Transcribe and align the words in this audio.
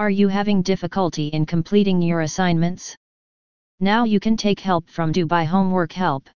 Are 0.00 0.08
you 0.08 0.28
having 0.28 0.62
difficulty 0.62 1.26
in 1.26 1.44
completing 1.44 2.00
your 2.00 2.22
assignments? 2.22 2.96
Now 3.80 4.04
you 4.04 4.18
can 4.18 4.34
take 4.34 4.58
help 4.58 4.88
from 4.88 5.12
Dubai 5.12 5.44
Homework 5.44 5.92
Help. 5.92 6.30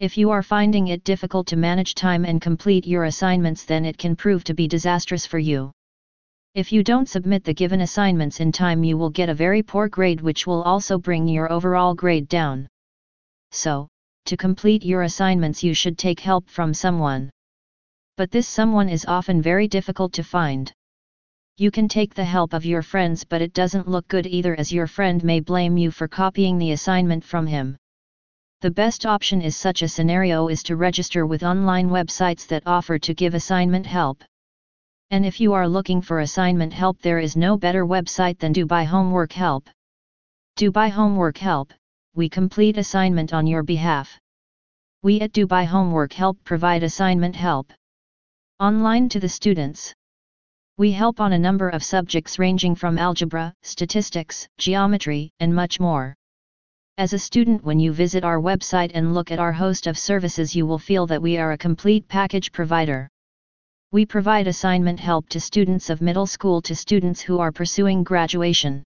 If 0.00 0.18
you 0.18 0.28
are 0.28 0.42
finding 0.42 0.88
it 0.88 1.02
difficult 1.02 1.46
to 1.46 1.56
manage 1.56 1.94
time 1.94 2.26
and 2.26 2.42
complete 2.42 2.86
your 2.86 3.04
assignments 3.04 3.64
then 3.64 3.86
it 3.86 3.96
can 3.96 4.14
prove 4.14 4.44
to 4.44 4.52
be 4.52 4.68
disastrous 4.68 5.24
for 5.24 5.38
you. 5.38 5.72
If 6.54 6.72
you 6.72 6.84
don't 6.84 7.08
submit 7.08 7.42
the 7.42 7.54
given 7.54 7.80
assignments 7.80 8.40
in 8.40 8.52
time 8.52 8.84
you 8.84 8.98
will 8.98 9.08
get 9.08 9.30
a 9.30 9.40
very 9.46 9.62
poor 9.62 9.88
grade 9.88 10.20
which 10.20 10.46
will 10.46 10.62
also 10.62 10.98
bring 10.98 11.26
your 11.26 11.50
overall 11.50 11.94
grade 11.94 12.28
down. 12.28 12.68
So, 13.50 13.88
to 14.26 14.36
complete 14.36 14.84
your 14.84 15.04
assignments 15.04 15.64
you 15.64 15.72
should 15.72 15.96
take 15.96 16.20
help 16.20 16.50
from 16.50 16.74
someone. 16.74 17.30
But 18.18 18.30
this 18.30 18.46
someone 18.46 18.90
is 18.90 19.06
often 19.06 19.40
very 19.40 19.68
difficult 19.68 20.12
to 20.12 20.22
find. 20.22 20.70
You 21.56 21.70
can 21.70 21.86
take 21.86 22.14
the 22.14 22.24
help 22.24 22.52
of 22.52 22.64
your 22.64 22.82
friends 22.82 23.22
but 23.22 23.40
it 23.40 23.52
doesn't 23.52 23.86
look 23.86 24.08
good 24.08 24.26
either 24.26 24.56
as 24.56 24.72
your 24.72 24.88
friend 24.88 25.22
may 25.22 25.38
blame 25.38 25.76
you 25.76 25.92
for 25.92 26.08
copying 26.08 26.58
the 26.58 26.72
assignment 26.72 27.22
from 27.22 27.46
him. 27.46 27.76
The 28.60 28.72
best 28.72 29.06
option 29.06 29.40
is 29.40 29.56
such 29.56 29.82
a 29.82 29.88
scenario 29.88 30.48
is 30.48 30.64
to 30.64 30.74
register 30.74 31.26
with 31.26 31.44
online 31.44 31.90
websites 31.90 32.44
that 32.48 32.66
offer 32.66 32.98
to 32.98 33.14
give 33.14 33.34
assignment 33.34 33.86
help. 33.86 34.24
And 35.12 35.24
if 35.24 35.38
you 35.38 35.52
are 35.52 35.68
looking 35.68 36.02
for 36.02 36.20
assignment 36.20 36.72
help 36.72 37.00
there 37.00 37.20
is 37.20 37.36
no 37.36 37.56
better 37.56 37.86
website 37.86 38.40
than 38.40 38.52
Dubai 38.52 38.84
Homework 38.84 39.32
Help. 39.32 39.70
Dubai 40.58 40.90
Homework 40.90 41.38
Help, 41.38 41.72
we 42.16 42.28
complete 42.28 42.78
assignment 42.78 43.32
on 43.32 43.46
your 43.46 43.62
behalf. 43.62 44.10
We 45.04 45.20
at 45.20 45.30
Dubai 45.30 45.66
Homework 45.66 46.14
Help 46.14 46.42
provide 46.42 46.82
assignment 46.82 47.36
help. 47.36 47.72
Online 48.58 49.08
to 49.10 49.20
the 49.20 49.28
students. 49.28 49.94
We 50.76 50.90
help 50.90 51.20
on 51.20 51.32
a 51.32 51.38
number 51.38 51.68
of 51.68 51.84
subjects 51.84 52.36
ranging 52.36 52.74
from 52.74 52.98
algebra, 52.98 53.54
statistics, 53.62 54.48
geometry, 54.58 55.30
and 55.38 55.54
much 55.54 55.78
more. 55.78 56.16
As 56.98 57.12
a 57.12 57.18
student 57.18 57.62
when 57.62 57.78
you 57.78 57.92
visit 57.92 58.24
our 58.24 58.40
website 58.40 58.90
and 58.92 59.14
look 59.14 59.30
at 59.30 59.38
our 59.38 59.52
host 59.52 59.86
of 59.86 59.96
services 59.96 60.56
you 60.56 60.66
will 60.66 60.80
feel 60.80 61.06
that 61.06 61.22
we 61.22 61.38
are 61.38 61.52
a 61.52 61.58
complete 61.58 62.08
package 62.08 62.50
provider. 62.50 63.08
We 63.92 64.04
provide 64.04 64.48
assignment 64.48 64.98
help 64.98 65.28
to 65.28 65.38
students 65.38 65.90
of 65.90 66.02
middle 66.02 66.26
school 66.26 66.60
to 66.62 66.74
students 66.74 67.20
who 67.20 67.38
are 67.38 67.52
pursuing 67.52 68.02
graduation. 68.02 68.82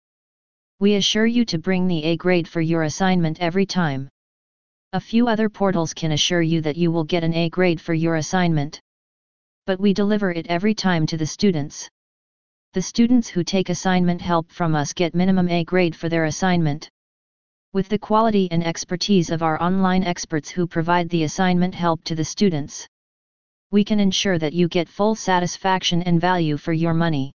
We 0.80 0.96
assure 0.96 1.26
you 1.26 1.44
to 1.44 1.58
bring 1.58 1.86
the 1.86 2.02
A 2.02 2.16
grade 2.16 2.48
for 2.48 2.60
your 2.60 2.82
assignment 2.82 3.40
every 3.40 3.64
time. 3.64 4.08
A 4.92 4.98
few 4.98 5.28
other 5.28 5.48
portals 5.48 5.94
can 5.94 6.10
assure 6.10 6.42
you 6.42 6.62
that 6.62 6.76
you 6.76 6.90
will 6.90 7.04
get 7.04 7.22
an 7.22 7.34
A 7.34 7.48
grade 7.48 7.80
for 7.80 7.94
your 7.94 8.16
assignment 8.16 8.80
but 9.66 9.80
we 9.80 9.92
deliver 9.92 10.30
it 10.30 10.46
every 10.46 10.72
time 10.72 11.04
to 11.06 11.16
the 11.16 11.26
students. 11.26 11.88
The 12.74 12.82
students 12.82 13.28
who 13.28 13.42
take 13.42 13.68
assignment 13.68 14.22
help 14.22 14.52
from 14.52 14.76
us 14.76 14.92
get 14.92 15.12
minimum 15.12 15.48
A 15.48 15.64
grade 15.64 15.96
for 15.96 16.08
their 16.08 16.26
assignment. 16.26 16.88
With 17.72 17.88
the 17.88 17.98
quality 17.98 18.48
and 18.52 18.64
expertise 18.64 19.30
of 19.30 19.42
our 19.42 19.60
online 19.60 20.04
experts 20.04 20.50
who 20.50 20.68
provide 20.68 21.08
the 21.08 21.24
assignment 21.24 21.74
help 21.74 22.04
to 22.04 22.14
the 22.14 22.24
students, 22.24 22.86
we 23.72 23.82
can 23.82 23.98
ensure 23.98 24.38
that 24.38 24.52
you 24.52 24.68
get 24.68 24.88
full 24.88 25.16
satisfaction 25.16 26.00
and 26.04 26.20
value 26.20 26.56
for 26.56 26.72
your 26.72 26.94
money. 26.94 27.32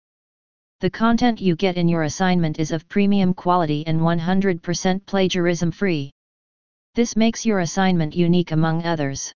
The 0.80 0.90
content 0.90 1.42
you 1.42 1.58
get 1.58 1.76
in 1.76 1.90
your 1.90 2.04
assignment 2.04 2.60
is 2.60 2.72
of 2.72 2.88
premium 2.88 3.34
quality 3.34 3.86
and 3.86 4.00
100% 4.00 5.06
plagiarism 5.06 5.72
free. 5.72 6.12
This 6.96 7.18
makes 7.18 7.46
your 7.46 7.60
assignment 7.60 8.16
unique 8.16 8.54
among 8.54 8.86
others 8.86 9.34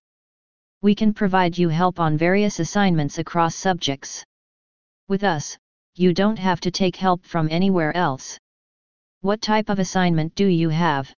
we 0.82 0.94
can 0.94 1.14
provide 1.14 1.56
you 1.56 1.68
help 1.68 1.98
on 1.98 2.18
various 2.18 2.60
assignments 2.60 3.18
across 3.18 3.54
subjects. 3.54 4.24
With 5.08 5.24
us, 5.24 5.56
you 5.94 6.12
don't 6.12 6.38
have 6.38 6.60
to 6.60 6.70
take 6.70 6.96
help 6.96 7.24
from 7.24 7.48
anywhere 7.50 7.96
else. 7.96 8.38
What 9.22 9.40
type 9.40 9.70
of 9.70 9.78
assignment 9.78 10.34
do 10.34 10.46
you 10.46 10.68
have? 10.68 11.12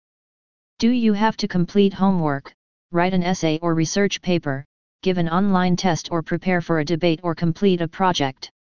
Do 0.79 0.91
you 0.91 1.13
have 1.13 1.37
to 1.39 1.49
complete 1.49 1.93
homework, 1.93 2.53
write 2.93 3.13
an 3.13 3.25
essay 3.25 3.59
or 3.61 3.75
research 3.75 4.23
paper, 4.23 4.65
give 5.03 5.19
an 5.19 5.29
online 5.29 5.75
test 5.75 6.11
or 6.13 6.23
prepare 6.23 6.61
for 6.61 6.79
a 6.79 6.85
debate 6.85 7.21
or 7.23 7.35
complete 7.35 7.81
a 7.81 7.89
project? 7.89 8.51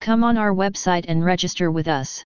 Come 0.00 0.24
on 0.24 0.38
our 0.38 0.54
website 0.54 1.04
and 1.06 1.24
register 1.24 1.70
with 1.70 1.86
us. 1.86 2.24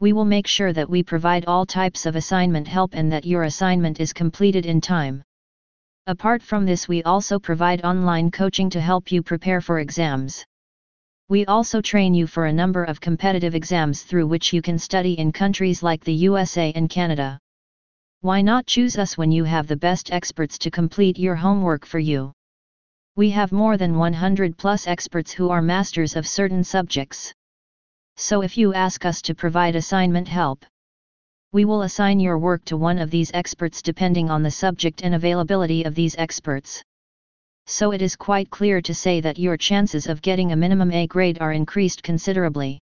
We 0.00 0.12
will 0.12 0.26
make 0.26 0.46
sure 0.46 0.74
that 0.74 0.90
we 0.90 1.02
provide 1.02 1.46
all 1.46 1.64
types 1.64 2.04
of 2.04 2.16
assignment 2.16 2.68
help 2.68 2.94
and 2.94 3.10
that 3.12 3.24
your 3.24 3.44
assignment 3.44 3.98
is 3.98 4.12
completed 4.12 4.66
in 4.66 4.82
time. 4.82 5.22
Apart 6.08 6.40
from 6.40 6.64
this 6.64 6.86
we 6.86 7.02
also 7.02 7.36
provide 7.36 7.84
online 7.84 8.30
coaching 8.30 8.70
to 8.70 8.80
help 8.80 9.10
you 9.10 9.24
prepare 9.24 9.60
for 9.60 9.80
exams. 9.80 10.44
We 11.28 11.44
also 11.46 11.80
train 11.80 12.14
you 12.14 12.28
for 12.28 12.46
a 12.46 12.52
number 12.52 12.84
of 12.84 13.00
competitive 13.00 13.56
exams 13.56 14.04
through 14.04 14.28
which 14.28 14.52
you 14.52 14.62
can 14.62 14.78
study 14.78 15.18
in 15.18 15.32
countries 15.32 15.82
like 15.82 16.04
the 16.04 16.12
USA 16.12 16.72
and 16.76 16.88
Canada. 16.88 17.40
Why 18.20 18.40
not 18.40 18.66
choose 18.66 18.96
us 18.98 19.18
when 19.18 19.32
you 19.32 19.42
have 19.42 19.66
the 19.66 19.76
best 19.76 20.12
experts 20.12 20.58
to 20.58 20.70
complete 20.70 21.18
your 21.18 21.34
homework 21.34 21.84
for 21.84 21.98
you? 21.98 22.30
We 23.16 23.30
have 23.30 23.50
more 23.50 23.76
than 23.76 23.98
100 23.98 24.56
plus 24.56 24.86
experts 24.86 25.32
who 25.32 25.50
are 25.50 25.60
masters 25.60 26.14
of 26.14 26.28
certain 26.28 26.62
subjects. 26.62 27.34
So 28.16 28.42
if 28.42 28.56
you 28.56 28.74
ask 28.74 29.04
us 29.04 29.20
to 29.22 29.34
provide 29.34 29.74
assignment 29.74 30.28
help, 30.28 30.64
we 31.52 31.64
will 31.64 31.82
assign 31.82 32.20
your 32.20 32.38
work 32.38 32.64
to 32.64 32.76
one 32.76 32.98
of 32.98 33.10
these 33.10 33.30
experts 33.32 33.80
depending 33.82 34.30
on 34.30 34.42
the 34.42 34.50
subject 34.50 35.02
and 35.02 35.14
availability 35.14 35.84
of 35.84 35.94
these 35.94 36.16
experts. 36.18 36.82
So 37.66 37.92
it 37.92 38.02
is 38.02 38.14
quite 38.14 38.50
clear 38.50 38.80
to 38.80 38.94
say 38.94 39.20
that 39.20 39.38
your 39.38 39.56
chances 39.56 40.06
of 40.06 40.22
getting 40.22 40.52
a 40.52 40.56
minimum 40.56 40.92
A 40.92 41.06
grade 41.06 41.38
are 41.40 41.52
increased 41.52 42.02
considerably. 42.02 42.78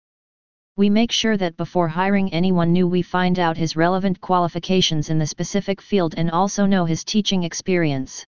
We 0.77 0.89
make 0.89 1.13
sure 1.13 1.37
that 1.37 1.57
before 1.57 1.89
hiring 1.89 2.33
anyone 2.33 2.73
new 2.73 2.89
we 2.89 3.03
find 3.03 3.39
out 3.39 3.57
his 3.57 3.77
relevant 3.77 4.21
qualifications 4.21 5.11
in 5.11 5.19
the 5.19 5.27
specific 5.27 5.83
field 5.83 6.15
and 6.17 6.31
also 6.31 6.65
know 6.65 6.85
his 6.85 7.05
teaching 7.05 7.43
experience. 7.43 8.25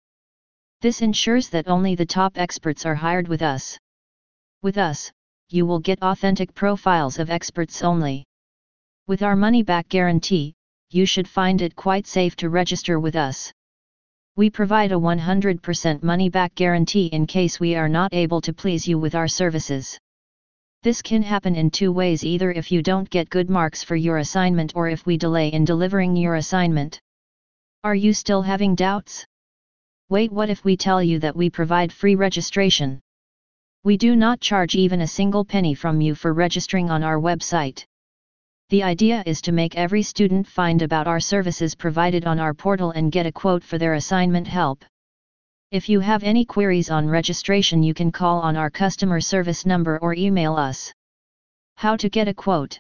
This 0.82 1.00
ensures 1.00 1.48
that 1.50 1.69
only 1.69 1.94
the 1.94 2.04
top 2.04 2.37
experts 2.37 2.84
are 2.84 2.97
hired 2.97 3.28
with 3.28 3.41
us. 3.41 3.78
With 4.62 4.76
us, 4.76 5.10
you 5.48 5.65
will 5.65 5.78
get 5.78 6.03
authentic 6.03 6.54
profiles 6.54 7.19
of 7.19 7.31
experts 7.31 7.82
only. 7.82 8.25
With 9.08 9.22
our 9.22 9.34
money 9.34 9.64
back 9.64 9.88
guarantee, 9.88 10.54
you 10.90 11.06
should 11.06 11.26
find 11.26 11.60
it 11.60 11.74
quite 11.74 12.06
safe 12.06 12.36
to 12.36 12.48
register 12.48 13.00
with 13.00 13.16
us. 13.16 13.52
We 14.36 14.48
provide 14.48 14.92
a 14.92 14.94
100% 14.94 16.04
money 16.04 16.28
back 16.28 16.54
guarantee 16.54 17.06
in 17.06 17.26
case 17.26 17.58
we 17.58 17.74
are 17.74 17.88
not 17.88 18.14
able 18.14 18.41
to 18.42 18.52
please 18.52 18.86
you 18.86 19.00
with 19.00 19.16
our 19.16 19.26
services. 19.26 19.98
This 20.84 21.02
can 21.02 21.22
happen 21.22 21.56
in 21.56 21.70
two 21.70 21.91
ways 21.91 22.24
either 22.24 22.52
if 22.52 22.70
you 22.70 22.80
don't 22.80 23.10
get 23.10 23.28
good 23.28 23.50
marks 23.50 23.82
for 23.82 23.96
your 23.96 24.18
assignment 24.18 24.72
or 24.76 24.88
if 24.88 25.04
we 25.04 25.16
delay 25.16 25.48
in 25.48 25.64
delivering 25.64 26.14
your 26.14 26.36
assignment. 26.36 27.00
Are 27.82 27.96
you 27.96 28.14
still 28.14 28.42
having 28.42 28.76
doubts? 28.76 29.26
Wait, 30.10 30.30
what 30.30 30.48
if 30.48 30.64
we 30.64 30.76
tell 30.76 31.02
you 31.02 31.18
that 31.18 31.34
we 31.34 31.50
provide 31.50 31.92
free 31.92 32.14
registration? 32.14 33.00
We 33.82 33.96
do 33.96 34.14
not 34.14 34.41
charge 34.41 34.76
even 34.76 35.00
a 35.00 35.08
single 35.08 35.44
penny 35.44 35.74
from 35.74 36.00
you 36.00 36.14
for 36.14 36.32
registering 36.32 36.88
on 36.88 37.02
our 37.02 37.18
website. 37.18 37.84
The 38.72 38.83
idea 38.84 39.22
is 39.27 39.43
to 39.43 39.53
make 39.53 39.77
every 39.77 40.03
student 40.03 40.47
find 40.47 40.81
about 40.81 41.06
our 41.06 41.21
services 41.21 41.75
provided 41.75 42.25
on 42.25 42.41
our 42.41 42.55
portal 42.55 42.91
and 42.93 43.12
get 43.12 43.27
a 43.27 43.31
quote 43.31 43.62
for 43.62 43.77
their 43.77 43.93
assignment 43.93 44.49
help. 44.49 44.83
If 45.71 45.91
you 45.91 46.00
have 46.00 46.22
any 46.22 46.47
queries 46.47 46.88
on 46.88 47.06
registration 47.06 47.83
you 47.83 47.93
can 47.93 48.10
call 48.10 48.41
on 48.41 48.56
our 48.56 48.71
customer 48.71 49.21
service 49.21 49.66
number 49.66 49.99
or 49.99 50.15
email 50.15 50.56
us. 50.56 50.91
How 51.77 51.97
to 51.97 52.09
get 52.09 52.28
a 52.28 52.33
quote? 52.33 52.78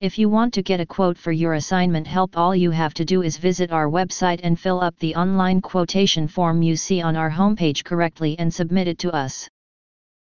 If 0.00 0.16
you 0.16 0.28
want 0.28 0.54
to 0.54 0.62
get 0.62 0.78
a 0.78 0.86
quote 0.86 1.18
for 1.18 1.32
your 1.32 1.54
assignment 1.54 2.06
help 2.06 2.38
all 2.38 2.54
you 2.54 2.70
have 2.70 2.94
to 2.94 3.04
do 3.04 3.22
is 3.22 3.36
visit 3.36 3.72
our 3.72 3.88
website 3.88 4.38
and 4.44 4.60
fill 4.60 4.80
up 4.80 4.96
the 5.00 5.16
online 5.16 5.60
quotation 5.60 6.28
form 6.28 6.62
you 6.62 6.76
see 6.76 7.02
on 7.02 7.16
our 7.16 7.32
homepage 7.32 7.82
correctly 7.82 8.38
and 8.38 8.54
submit 8.54 8.86
it 8.86 8.98
to 8.98 9.10
us. 9.10 9.48